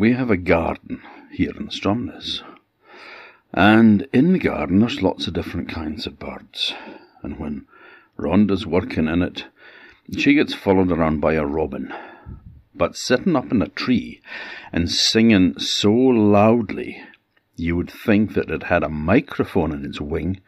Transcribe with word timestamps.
we 0.00 0.14
have 0.14 0.30
a 0.30 0.36
garden 0.38 1.02
here 1.30 1.52
in 1.58 1.68
Stromness. 1.68 2.42
And 3.52 4.08
in 4.14 4.32
the 4.32 4.38
garden, 4.38 4.80
there's 4.80 5.02
lots 5.02 5.26
of 5.26 5.34
different 5.34 5.68
kinds 5.68 6.06
of 6.06 6.18
birds. 6.18 6.72
And 7.22 7.38
when 7.38 7.66
Rhonda's 8.16 8.64
working 8.64 9.08
in 9.08 9.20
it, 9.20 9.44
she 10.16 10.32
gets 10.32 10.54
followed 10.54 10.90
around 10.90 11.20
by 11.20 11.34
a 11.34 11.44
robin. 11.44 11.92
But 12.74 12.96
sitting 12.96 13.36
up 13.36 13.52
in 13.52 13.60
a 13.60 13.68
tree 13.68 14.22
and 14.72 14.90
singing 14.90 15.58
so 15.58 15.92
loudly, 15.92 17.02
you 17.56 17.76
would 17.76 17.90
think 17.90 18.32
that 18.32 18.50
it 18.50 18.62
had 18.62 18.82
a 18.82 18.88
microphone 18.88 19.70
in 19.70 19.84
its 19.84 20.00
wing, 20.00 20.40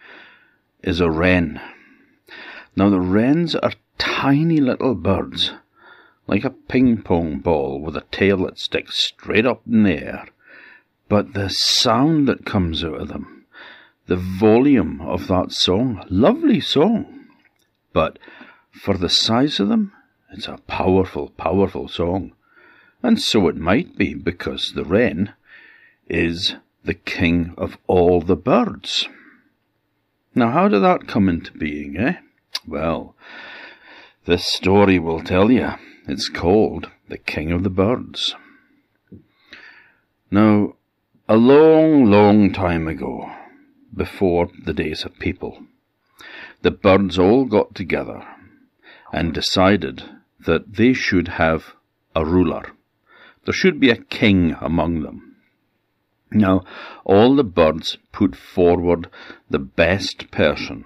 is 0.82 0.98
a 0.98 1.10
wren. 1.10 1.60
Now, 2.74 2.88
the 2.88 3.00
wrens 3.00 3.54
are 3.54 3.74
tiny 3.98 4.62
little 4.62 4.94
birds, 4.94 5.52
like 6.26 6.44
a 6.44 6.50
ping 6.50 7.02
pong 7.02 7.38
ball 7.38 7.80
with 7.80 7.96
a 7.96 8.04
tail 8.10 8.38
that 8.44 8.58
sticks 8.58 9.02
straight 9.02 9.46
up 9.46 9.62
in 9.66 9.82
the 9.82 9.94
air. 9.94 10.26
But 11.08 11.34
the 11.34 11.48
sound 11.50 12.28
that 12.28 12.46
comes 12.46 12.84
out 12.84 13.00
of 13.00 13.08
them, 13.08 13.44
the 14.06 14.16
volume 14.16 15.00
of 15.00 15.26
that 15.28 15.52
song, 15.52 16.04
lovely 16.08 16.60
song. 16.60 17.26
But 17.92 18.18
for 18.72 18.96
the 18.96 19.10
size 19.10 19.60
of 19.60 19.68
them, 19.68 19.92
it's 20.30 20.48
a 20.48 20.58
powerful, 20.66 21.30
powerful 21.30 21.88
song. 21.88 22.32
And 23.02 23.20
so 23.20 23.48
it 23.48 23.56
might 23.56 23.98
be, 23.98 24.14
because 24.14 24.72
the 24.72 24.84
wren 24.84 25.34
is 26.08 26.54
the 26.84 26.94
king 26.94 27.52
of 27.58 27.76
all 27.86 28.20
the 28.20 28.36
birds. 28.36 29.08
Now, 30.34 30.50
how 30.50 30.68
did 30.68 30.80
that 30.80 31.06
come 31.06 31.28
into 31.28 31.52
being, 31.52 31.96
eh? 31.98 32.20
Well, 32.66 33.14
this 34.24 34.46
story 34.46 34.98
will 34.98 35.20
tell 35.20 35.50
you. 35.50 35.72
It's 36.08 36.28
called 36.28 36.90
The 37.08 37.16
King 37.16 37.52
of 37.52 37.62
the 37.62 37.70
Birds. 37.70 38.34
Now, 40.32 40.74
a 41.28 41.36
long, 41.36 42.06
long 42.06 42.52
time 42.52 42.88
ago, 42.88 43.30
before 43.94 44.50
the 44.64 44.72
days 44.72 45.04
of 45.04 45.20
people, 45.20 45.62
the 46.62 46.72
birds 46.72 47.20
all 47.20 47.44
got 47.44 47.76
together 47.76 48.26
and 49.12 49.32
decided 49.32 50.02
that 50.40 50.74
they 50.74 50.92
should 50.92 51.28
have 51.28 51.74
a 52.16 52.24
ruler. 52.24 52.72
There 53.44 53.54
should 53.54 53.78
be 53.78 53.90
a 53.90 54.02
king 54.02 54.56
among 54.60 55.02
them. 55.02 55.36
Now, 56.32 56.64
all 57.04 57.36
the 57.36 57.44
birds 57.44 57.98
put 58.10 58.34
forward 58.34 59.08
the 59.48 59.60
best 59.60 60.32
person 60.32 60.84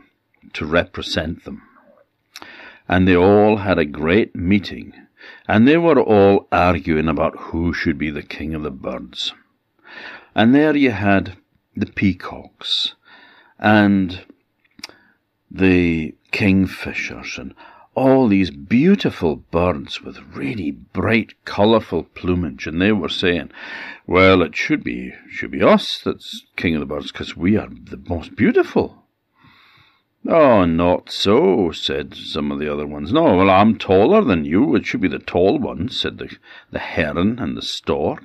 to 0.53 0.67
represent 0.67 1.45
them. 1.45 1.62
And 2.89 3.06
they 3.06 3.17
all 3.17 3.59
had 3.59 3.79
a 3.79 3.84
great 3.84 4.37
meeting, 4.37 4.92
and 5.48 5.67
they 5.67 5.77
were 5.77 6.01
all 6.01 6.47
arguing 6.53 7.09
about 7.09 7.37
who 7.37 7.73
should 7.73 7.98
be 7.98 8.11
the 8.11 8.23
king 8.23 8.55
of 8.55 8.62
the 8.62 8.70
birds. 8.70 9.34
And 10.34 10.55
there 10.55 10.77
you 10.77 10.92
had 10.92 11.37
the 11.75 11.87
peacocks, 11.87 12.95
and 13.59 14.25
the 15.51 16.14
kingfishers, 16.33 17.39
and 17.39 17.55
all 17.95 18.29
these 18.29 18.51
beautiful 18.51 19.37
birds 19.37 20.03
with 20.03 20.19
really 20.34 20.70
bright, 20.70 21.33
colourful 21.47 22.05
plumage, 22.14 22.67
and 22.67 22.81
they 22.81 22.92
were 22.92 23.09
saying, 23.09 23.51
"Well, 24.07 24.42
it 24.42 24.55
should 24.55 24.84
be 24.84 25.14
should 25.31 25.51
be 25.51 25.62
us 25.62 26.03
that's 26.05 26.45
king 26.57 26.75
of 26.75 26.81
the 26.81 26.87
birds 26.87 27.11
because 27.11 27.37
we 27.37 27.57
are 27.57 27.69
the 27.69 28.01
most 28.09 28.37
beautiful." 28.37 29.05
Oh, 30.28 30.64
not 30.64 31.11
so, 31.11 31.70
said 31.70 32.14
some 32.14 32.50
of 32.50 32.59
the 32.59 32.72
other 32.72 32.86
ones. 32.86 33.12
No, 33.12 33.36
well, 33.36 33.50
I'm 33.50 33.78
taller 33.78 34.23
than 34.23 34.45
you. 34.45 34.75
It 34.75 34.86
should 34.86 35.00
be 35.00 35.08
the 35.08 35.19
tall 35.19 35.58
ones, 35.58 36.00
said 36.00 36.19
the, 36.19 36.36
the 36.70 36.81
heron 36.81 37.39
and 37.39 37.56
the 37.56 37.62
stork. 37.62 38.25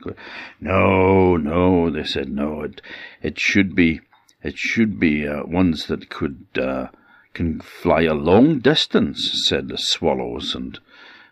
No, 0.59 1.37
no, 1.37 1.89
they 1.91 2.03
said, 2.03 2.31
no, 2.31 2.61
it, 2.61 2.81
it 3.21 3.39
should 3.39 3.75
be, 3.75 4.01
it 4.41 4.57
should 4.57 4.99
be 4.99 5.27
uh, 5.27 5.43
ones 5.45 5.85
that 5.87 6.09
could 6.09 6.47
uh, 6.57 6.87
can 7.33 7.61
fly 7.61 8.01
a 8.01 8.13
long 8.13 8.59
distance, 8.59 9.47
said 9.47 9.67
the 9.67 9.77
swallows 9.77 10.55
and, 10.55 10.79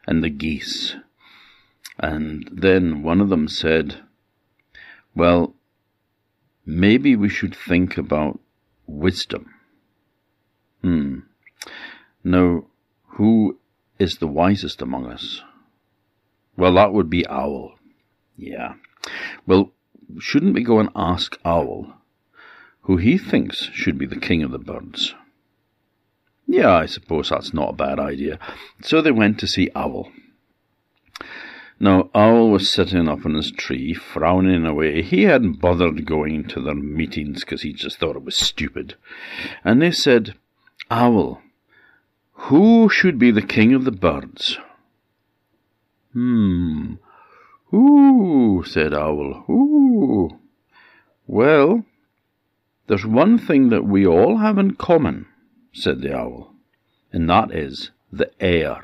and 0.08 0.24
the 0.24 0.30
geese. 0.30 0.96
And 1.98 2.50
then 2.52 3.04
one 3.04 3.20
of 3.20 3.30
them 3.30 3.48
said, 3.48 4.04
Well, 5.14 5.56
maybe 6.66 7.16
we 7.16 7.28
should 7.28 7.56
think 7.56 7.98
about 7.98 8.40
wisdom. 8.88 9.54
Hmm. 10.82 11.20
Now, 12.24 12.66
who 13.16 13.60
is 13.98 14.18
the 14.18 14.28
wisest 14.28 14.82
among 14.82 15.08
us? 15.08 15.42
Well, 16.56 16.74
that 16.76 16.94
would 16.94 17.10
be 17.10 17.28
Owl. 17.28 17.76
Yeah. 18.38 18.74
Well, 19.46 19.72
shouldn't 20.20 20.54
we 20.54 20.64
go 20.64 20.80
and 20.80 20.90
ask 20.96 21.38
Owl 21.46 21.94
who 22.82 22.98
he 22.98 23.18
thinks 23.18 23.70
should 23.74 23.98
be 23.98 24.06
the 24.06 24.20
king 24.20 24.44
of 24.44 24.52
the 24.52 24.60
birds? 24.60 25.16
Yeah, 26.48 26.74
I 26.74 26.88
suppose 26.88 27.30
that's 27.30 27.54
not 27.54 27.72
a 27.72 27.74
bad 27.74 28.00
idea. 28.00 28.40
So 28.82 29.02
they 29.02 29.12
went 29.12 29.40
to 29.40 29.48
see 29.48 29.70
Owl. 29.76 30.12
Now, 31.80 32.10
Owl 32.14 32.50
was 32.50 32.70
sitting 32.70 33.08
up 33.08 33.26
in 33.26 33.36
his 33.36 33.52
tree, 33.52 33.94
frowning 33.94 34.66
away. 34.66 35.02
He 35.02 35.24
hadn't 35.24 35.62
bothered 35.62 36.06
going 36.06 36.46
to 36.50 36.60
their 36.60 36.76
meetings 36.76 37.42
because 37.42 37.62
he 37.62 37.72
just 37.72 38.00
thought 38.00 38.18
it 38.18 38.26
was 38.26 38.36
stupid. 38.36 38.96
And 39.64 39.82
they 39.82 39.92
said, 39.92 40.36
Owl, 40.90 41.42
who 42.34 42.90
should 42.90 43.20
be 43.20 43.32
the 43.32 43.42
king 43.42 43.74
of 43.74 43.86
the 43.86 43.92
birds? 43.92 44.58
Hmm. 46.14 46.96
Who? 47.66 48.64
said 48.66 48.94
Owl. 48.94 49.44
Who? 49.46 50.40
Well, 51.28 51.86
there's 52.88 53.06
one 53.06 53.38
thing 53.38 53.70
that 53.70 53.86
we 53.86 54.08
all 54.08 54.38
have 54.38 54.58
in 54.58 54.74
common 54.76 55.28
said 55.72 56.02
the 56.02 56.18
owl, 56.18 56.56
and 57.14 57.30
that 57.30 57.52
is 57.54 57.92
the 58.12 58.32
air. 58.42 58.84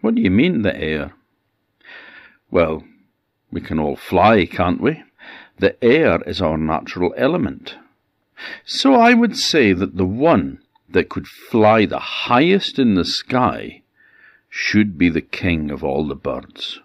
What 0.00 0.14
do 0.14 0.22
you 0.22 0.30
mean, 0.30 0.62
the 0.62 0.76
air? 0.76 1.12
Well, 2.50 2.84
we 3.50 3.60
can 3.60 3.80
all 3.80 3.96
fly, 3.96 4.46
can't 4.46 4.80
we? 4.80 5.02
The 5.58 5.82
air 5.84 6.22
is 6.22 6.40
our 6.40 6.56
natural 6.56 7.12
element. 7.16 7.76
So 8.64 8.94
I 8.94 9.14
would 9.14 9.36
say 9.36 9.72
that 9.72 9.96
the 9.96 10.06
one 10.06 10.60
that 10.88 11.08
could 11.08 11.26
fly 11.26 11.86
the 11.86 11.98
highest 11.98 12.78
in 12.78 12.94
the 12.94 13.04
sky 13.04 13.82
should 14.48 14.98
be 14.98 15.08
the 15.08 15.20
king 15.20 15.70
of 15.70 15.84
all 15.84 16.06
the 16.06 16.16
birds. 16.16 16.80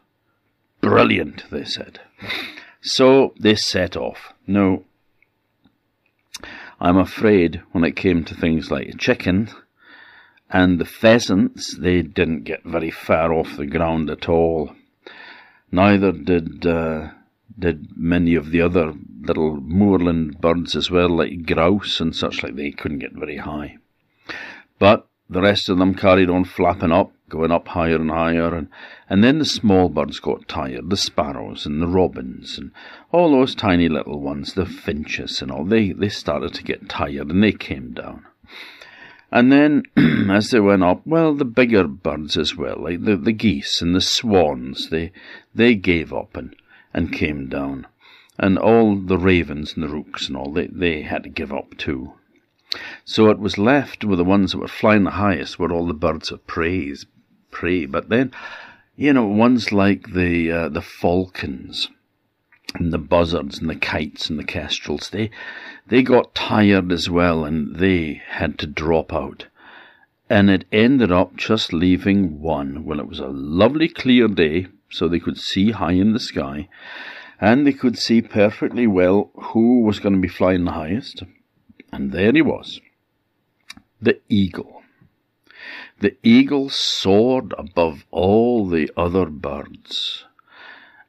Brilliant, 0.81 1.45
they 1.49 1.63
said. 1.63 1.99
So 2.81 3.33
they 3.39 3.55
set 3.55 3.97
off. 3.97 4.33
Now, 4.45 4.83
I'm 6.79 6.97
afraid 6.97 7.63
when 7.71 7.83
it 7.83 7.95
came 7.95 8.23
to 8.25 8.35
things 8.35 8.69
like 8.69 8.99
chicken 8.99 9.49
and 10.49 10.77
the 10.77 10.85
pheasants, 10.85 11.75
they 11.75 12.03
didn't 12.03 12.43
get 12.43 12.63
very 12.63 12.91
far 12.91 13.33
off 13.33 13.57
the 13.57 13.65
ground 13.65 14.09
at 14.09 14.29
all. 14.29 14.75
Neither 15.71 16.11
did 16.11 16.65
uh, 16.65 17.09
did 17.57 17.87
many 17.95 18.35
of 18.35 18.51
the 18.51 18.61
other 18.61 18.93
little 19.21 19.55
moorland 19.61 20.39
birds 20.41 20.75
as 20.75 20.91
well, 20.91 21.09
like 21.09 21.45
grouse 21.45 21.99
and 21.99 22.15
such 22.15 22.43
like. 22.43 22.55
They 22.55 22.71
couldn't 22.71 22.99
get 22.99 23.13
very 23.13 23.37
high, 23.37 23.77
but 24.79 25.07
the 25.29 25.41
rest 25.41 25.69
of 25.69 25.77
them 25.77 25.95
carried 25.95 26.29
on 26.29 26.45
flapping 26.45 26.91
up, 26.91 27.11
going 27.29 27.51
up 27.51 27.67
higher 27.69 27.95
and 27.95 28.11
higher, 28.11 28.53
and, 28.53 28.69
and 29.09 29.23
then 29.23 29.39
the 29.39 29.45
small 29.45 29.89
birds 29.89 30.19
got 30.19 30.47
tired, 30.47 30.89
the 30.89 30.97
sparrows 30.97 31.65
and 31.65 31.81
the 31.81 31.87
robins 31.87 32.57
and 32.57 32.71
all 33.11 33.31
those 33.31 33.55
tiny 33.55 33.89
little 33.89 34.19
ones, 34.19 34.53
the 34.53 34.65
finches 34.65 35.41
and 35.41 35.51
all, 35.51 35.65
they, 35.65 35.91
they 35.91 36.09
started 36.09 36.53
to 36.53 36.63
get 36.63 36.87
tired 36.87 37.31
and 37.31 37.43
they 37.43 37.51
came 37.51 37.93
down. 37.93 38.25
And 39.31 39.51
then, 39.51 39.83
as 40.29 40.51
they 40.51 40.59
went 40.59 40.83
up, 40.83 41.01
well, 41.05 41.33
the 41.33 41.45
bigger 41.45 41.87
birds 41.87 42.37
as 42.37 42.55
well, 42.55 42.77
like 42.79 43.03
the, 43.03 43.17
the 43.17 43.33
geese 43.33 43.81
and 43.81 43.95
the 43.95 44.01
swans, 44.01 44.89
they, 44.89 45.11
they 45.55 45.73
gave 45.73 46.13
up 46.13 46.37
and, 46.37 46.55
and 46.95 47.11
came 47.11 47.47
down. 47.49 47.85
And 48.39 48.57
all 48.57 48.95
the 48.95 49.17
ravens 49.17 49.73
and 49.73 49.83
the 49.83 49.89
rooks 49.89 50.27
and 50.27 50.37
all, 50.37 50.51
they, 50.51 50.67
they 50.67 51.01
had 51.01 51.23
to 51.23 51.29
give 51.29 51.53
up 51.53 51.77
too. 51.77 52.13
So 53.03 53.29
it 53.29 53.37
was 53.37 53.57
left 53.57 54.03
with 54.03 54.17
the 54.17 54.23
ones 54.23 54.51
that 54.51 54.57
were 54.57 54.67
flying 54.67 55.03
the 55.03 55.11
highest 55.11 55.59
were 55.59 55.71
all 55.71 55.87
the 55.87 55.93
birds 55.93 56.31
of 56.31 56.47
prey, 56.47 56.93
prey. 57.51 57.85
But 57.85 58.09
then, 58.09 58.31
you 58.95 59.13
know, 59.13 59.25
ones 59.25 59.71
like 59.71 60.13
the 60.13 60.51
uh, 60.51 60.69
the 60.69 60.81
falcons 60.81 61.89
and 62.73 62.91
the 62.91 62.97
buzzards 62.97 63.59
and 63.59 63.69
the 63.69 63.75
kites 63.75 64.29
and 64.29 64.39
the 64.39 64.43
kestrels, 64.43 65.09
they 65.09 65.29
they 65.87 66.01
got 66.01 66.33
tired 66.33 66.91
as 66.91 67.09
well 67.09 67.45
and 67.45 67.75
they 67.75 68.21
had 68.27 68.57
to 68.59 68.67
drop 68.67 69.13
out. 69.13 69.47
And 70.29 70.49
it 70.49 70.65
ended 70.71 71.11
up 71.11 71.35
just 71.35 71.71
leaving 71.71 72.41
one. 72.41 72.83
Well, 72.83 72.99
it 72.99 73.07
was 73.07 73.19
a 73.19 73.27
lovely 73.27 73.87
clear 73.87 74.27
day, 74.27 74.67
so 74.89 75.07
they 75.07 75.19
could 75.19 75.37
see 75.37 75.71
high 75.71 75.93
in 75.93 76.13
the 76.13 76.19
sky, 76.19 76.67
and 77.39 77.65
they 77.65 77.73
could 77.73 77.97
see 77.97 78.21
perfectly 78.21 78.87
well 78.87 79.31
who 79.35 79.81
was 79.81 79.99
going 79.99 80.15
to 80.15 80.21
be 80.21 80.27
flying 80.27 80.65
the 80.65 80.71
highest. 80.71 81.23
And 81.91 82.11
there 82.11 82.31
he 82.31 82.41
was, 82.41 82.81
the 84.01 84.19
eagle. 84.29 84.83
The 85.99 86.17
eagle 86.23 86.69
soared 86.69 87.53
above 87.57 88.05
all 88.11 88.67
the 88.67 88.91
other 88.97 89.25
birds. 89.25 90.25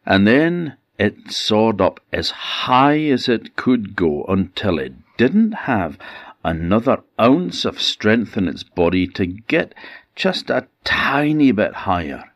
And 0.04 0.26
then 0.26 0.76
it 0.98 1.32
soared 1.32 1.80
up 1.80 2.00
as 2.12 2.30
high 2.30 3.00
as 3.06 3.28
it 3.28 3.56
could 3.56 3.96
go 3.96 4.24
until 4.28 4.78
it 4.78 4.94
didn't 5.16 5.52
have 5.52 5.98
another 6.44 7.02
ounce 7.20 7.64
of 7.64 7.80
strength 7.80 8.36
in 8.36 8.46
its 8.46 8.62
body 8.62 9.06
to 9.08 9.26
get 9.26 9.74
just 10.14 10.48
a 10.48 10.68
tiny 10.84 11.50
bit 11.50 11.74
higher. 11.74 12.32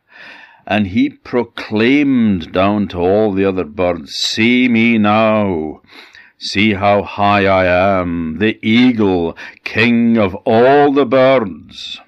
And 0.71 0.87
he 0.87 1.09
proclaimed 1.09 2.53
down 2.53 2.87
to 2.87 2.97
all 2.99 3.33
the 3.33 3.43
other 3.43 3.65
birds, 3.65 4.15
See 4.15 4.69
me 4.69 4.97
now! 4.97 5.81
See 6.37 6.75
how 6.75 7.03
high 7.03 7.45
I 7.45 7.65
am, 7.99 8.37
the 8.37 8.57
eagle, 8.65 9.35
king 9.65 10.17
of 10.17 10.33
all 10.45 10.93
the 10.93 11.05
birds. 11.05 11.99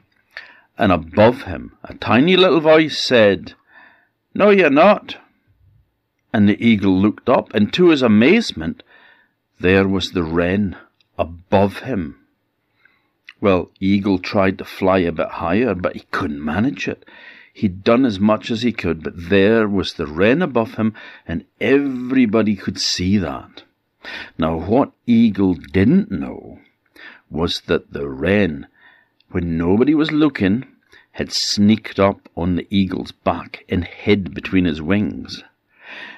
And 0.77 0.93
above 0.93 1.41
him, 1.41 1.75
a 1.83 1.93
tiny 1.95 2.37
little 2.37 2.61
voice 2.61 2.97
said, 2.97 3.53
No, 4.33 4.49
you're 4.49 4.69
not. 4.69 5.17
And 6.31 6.47
the 6.47 6.65
eagle 6.65 6.97
looked 6.97 7.27
up, 7.27 7.53
and 7.53 7.73
to 7.73 7.89
his 7.89 8.01
amazement, 8.01 8.81
there 9.59 9.89
was 9.89 10.11
the 10.11 10.23
wren 10.23 10.77
above 11.17 11.79
him. 11.79 12.15
Well, 13.41 13.71
Eagle 13.81 14.19
tried 14.19 14.57
to 14.59 14.63
fly 14.63 14.99
a 14.99 15.11
bit 15.11 15.31
higher, 15.31 15.75
but 15.75 15.97
he 15.97 16.05
couldn't 16.11 16.41
manage 16.41 16.87
it. 16.87 17.03
He'd 17.55 17.83
done 17.83 18.03
as 18.03 18.19
much 18.19 18.49
as 18.49 18.63
he 18.63 18.71
could, 18.71 19.03
but 19.03 19.29
there 19.29 19.69
was 19.69 19.93
the 19.93 20.07
wren 20.07 20.41
above 20.41 20.73
him, 20.73 20.95
and 21.27 21.45
everybody 21.61 22.55
could 22.55 22.79
see 22.79 23.19
that. 23.19 23.61
Now, 24.39 24.57
what 24.57 24.91
Eagle 25.05 25.53
didn't 25.53 26.11
know 26.11 26.59
was 27.29 27.61
that 27.67 27.93
the 27.93 28.09
wren, 28.09 28.65
when 29.29 29.55
nobody 29.55 29.93
was 29.93 30.11
looking, 30.11 30.65
had 31.11 31.31
sneaked 31.31 31.99
up 31.99 32.27
on 32.35 32.55
the 32.55 32.65
eagle's 32.71 33.11
back 33.11 33.65
and 33.69 33.85
hid 33.85 34.33
between 34.33 34.65
his 34.65 34.81
wings. 34.81 35.43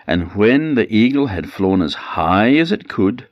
And 0.08 0.34
when 0.36 0.76
the 0.76 0.92
eagle 0.92 1.28
had 1.28 1.52
flown 1.52 1.82
as 1.82 1.96
high 1.96 2.56
as 2.56 2.72
it 2.72 2.88
could, 2.88 3.28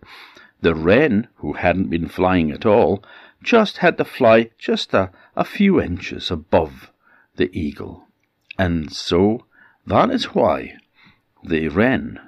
the 0.59 0.75
wren, 0.75 1.29
who 1.37 1.53
hadn't 1.53 1.89
been 1.89 2.09
flying 2.09 2.51
at 2.51 2.65
all, 2.65 3.01
just 3.41 3.77
had 3.77 3.97
to 3.97 4.03
fly 4.03 4.49
just 4.57 4.93
a, 4.93 5.09
a 5.37 5.45
few 5.45 5.81
inches 5.81 6.29
above 6.29 6.91
the 7.35 7.49
eagle. 7.57 8.07
And 8.57 8.91
so 8.91 9.45
that 9.85 10.09
is 10.09 10.35
why 10.35 10.77
the 11.43 11.67
wren 11.67 12.19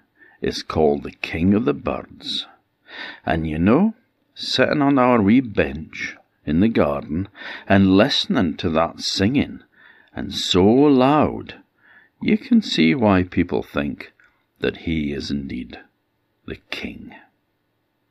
is 0.41 0.63
called 0.63 1.03
the 1.03 1.11
king 1.11 1.53
of 1.53 1.65
the 1.65 1.73
birds. 1.73 2.45
And 3.25 3.47
you 3.47 3.59
know, 3.59 3.93
sitting 4.33 4.81
on 4.81 4.99
our 4.99 5.21
wee 5.21 5.41
bench 5.41 6.15
in 6.45 6.59
the 6.59 6.69
garden 6.69 7.27
and 7.67 7.97
listening 7.97 8.55
to 8.57 8.69
that 8.69 8.99
singing, 9.01 9.61
and 10.13 10.33
so 10.33 10.63
loud, 10.65 11.55
you 12.21 12.37
can 12.37 12.61
see 12.61 12.95
why 12.95 13.23
people 13.23 13.63
think 13.63 14.13
that 14.59 14.77
he 14.77 15.11
is 15.11 15.31
indeed 15.31 15.79
the 16.45 16.57
king. 16.69 17.13